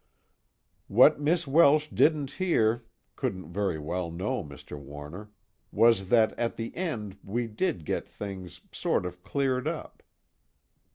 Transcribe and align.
_"What 0.87 1.21
Miss 1.21 1.45
Welsh 1.45 1.87
didn't 1.87 2.31
hear, 2.31 2.85
couldn't 3.15 3.53
very 3.53 3.77
well 3.77 4.09
know, 4.09 4.43
Mr. 4.43 4.75
Warner, 4.75 5.29
was 5.71 6.09
that 6.09 6.33
at 6.39 6.55
the 6.55 6.75
end 6.75 7.19
we 7.23 7.45
did 7.45 7.85
get 7.85 8.07
things 8.07 8.61
sort 8.71 9.05
of 9.05 9.21
cleared 9.21 9.67
up." 9.67 10.01